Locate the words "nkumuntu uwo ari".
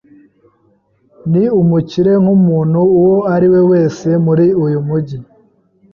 2.21-3.47